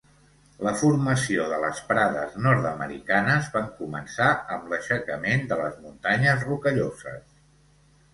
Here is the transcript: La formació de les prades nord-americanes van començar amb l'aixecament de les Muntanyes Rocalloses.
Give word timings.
La 0.67 0.71
formació 0.77 1.43
de 1.49 1.57
les 1.63 1.81
prades 1.89 2.31
nord-americanes 2.45 3.49
van 3.57 3.67
començar 3.81 4.29
amb 4.55 4.71
l'aixecament 4.73 5.45
de 5.53 5.59
les 5.61 5.77
Muntanyes 5.85 6.47
Rocalloses. 6.49 7.37